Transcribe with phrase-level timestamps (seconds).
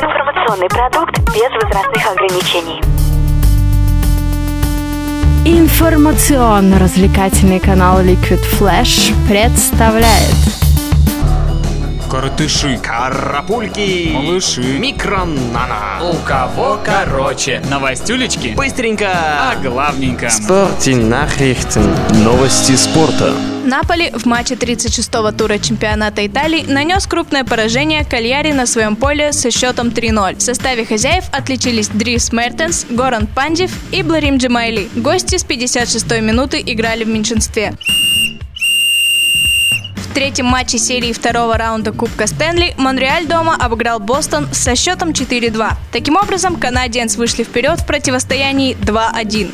[0.00, 2.80] Информационный продукт без возрастных ограничений.
[5.44, 10.36] Информационно-развлекательный канал Liquid Flash представляет
[12.08, 15.98] Коротыши, Карапульки, малыши, микронана.
[16.02, 17.60] у кого короче.
[17.68, 19.08] Новостюлечки, Быстренько.
[19.12, 20.30] а главненько.
[20.30, 21.92] Спортинахрихтен.
[22.22, 23.32] Новости спорта.
[23.68, 29.50] Наполи в матче 36-го тура чемпионата Италии нанес крупное поражение Кальяри на своем поле со
[29.50, 30.38] счетом 3-0.
[30.38, 34.88] В составе хозяев отличились Дрис Мертенс, Горан Пандев и Бларим Джемайли.
[34.94, 37.74] Гости с 56-й минуты играли в меньшинстве.
[39.96, 45.72] В третьем матче серии второго раунда Кубка Стэнли Монреаль дома обыграл Бостон со счетом 4-2.
[45.92, 49.50] Таким образом, канадиенс вышли вперед в противостоянии 2-1.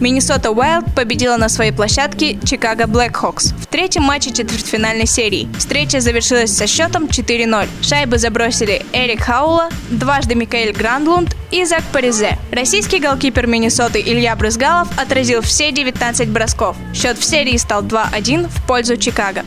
[0.00, 5.48] Миннесота Уайлд победила на своей площадке Чикаго Блэкхокс в третьем матче четвертьфинальной серии.
[5.58, 7.68] Встреча завершилась со счетом 4-0.
[7.82, 12.38] Шайбы забросили Эрик Хаула, дважды Микаэль Грандлунд и Зак Паризе.
[12.50, 16.76] Российский голкипер Миннесоты Илья Брызгалов отразил все 19 бросков.
[16.94, 19.44] Счет в серии стал 2-1 в пользу Чикаго.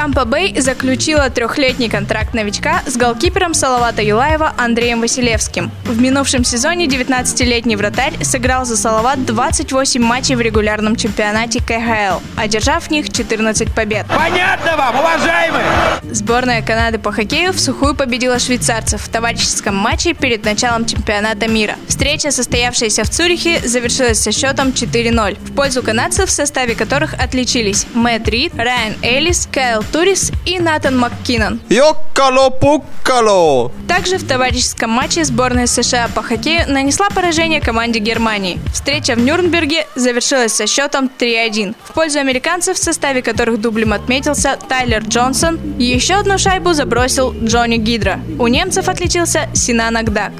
[0.00, 5.70] Тампа Бэй заключила трехлетний контракт новичка с голкипером Салавата Юлаева Андреем Василевским.
[5.84, 12.84] В минувшем сезоне 19-летний вратарь сыграл за Салават 28 матчей в регулярном чемпионате КХЛ, одержав
[12.84, 14.06] в них 14 побед.
[14.06, 15.66] Понятно вам, уважаемые?
[16.10, 21.76] Сборная Канады по хоккею в сухую победила швейцарцев в товарищеском матче перед началом чемпионата мира.
[21.88, 27.86] Встреча, состоявшаяся в Цюрихе, завершилась со счетом 4-0 в пользу канадцев, в составе которых отличились
[27.92, 31.60] Мэтт Рид, Райан Эллис, Кайл Турис и Натан МакКиннон.
[31.68, 33.72] Йоккало-пуккало!
[33.88, 38.60] Также в товарищеском матче сборная США по хоккею нанесла поражение команде Германии.
[38.72, 44.56] Встреча в Нюрнберге завершилась со счетом 3-1 в пользу американцев, в составе которых дублем отметился
[44.68, 45.58] Тайлер Джонсон.
[45.78, 48.20] Еще одну шайбу забросил Джонни Гидра.
[48.38, 50.32] У немцев отличился Синан Агдак.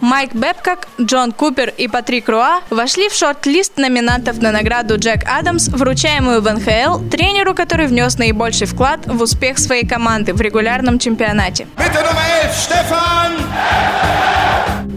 [0.00, 5.68] Майк Бэбкок, Джон Купер и Патрик Руа вошли в шорт-лист номинантов на награду Джек Адамс,
[5.68, 11.66] вручаемую в НХЛ тренеру, который внес наибольший вклад в успех своей команды в регулярном чемпионате.
[11.76, 14.31] Bitte Nummer 11, Stefan.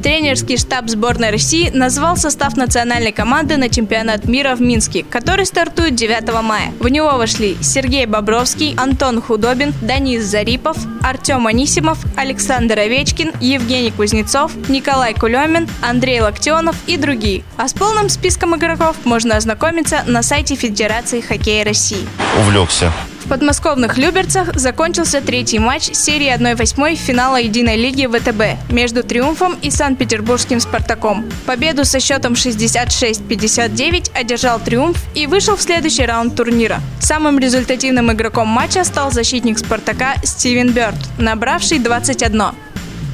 [0.06, 5.96] Тренерский штаб сборной России назвал состав национальной команды на чемпионат мира в Минске, который стартует
[5.96, 6.72] 9 мая.
[6.80, 14.52] В него вошли Сергей Бобровский, Антон Худобин, Данис Зарипов, Артем Анисимов, Александр Овечкин, Евгений Кузнецов,
[14.70, 17.44] Николай Кулемин, Андрей Локтионов и другие.
[17.58, 22.08] А с полным списком игроков можно ознакомиться на сайте Федерации хоккея России.
[22.42, 22.94] Увлекся.
[23.26, 29.72] В подмосковных Люберцах закончился третий матч серии 1-8 финала Единой лиги ВТБ между «Триумфом» и
[29.72, 31.26] Санкт-Петербургским «Спартаком».
[31.48, 36.80] Победу со счетом 66-59 одержал «Триумф» и вышел в следующий раунд турнира.
[37.00, 42.44] Самым результативным игроком матча стал защитник «Спартака» Стивен Бёрд, набравший 21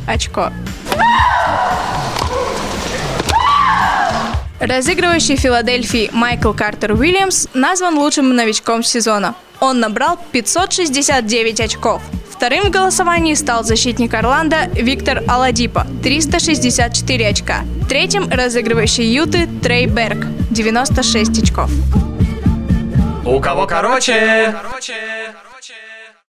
[0.07, 0.51] очко.
[4.61, 9.33] Разыгрывающий Филадельфии Майкл Картер Уильямс назван лучшим новичком сезона.
[9.59, 12.03] Он набрал 569 очков.
[12.29, 17.61] Вторым в голосовании стал защитник Орландо Виктор Аладипа– 364 очка.
[17.89, 21.72] Третьим– разыгрывающий Юты Трей Берг– 96 очков.
[23.25, 24.53] У кого короче.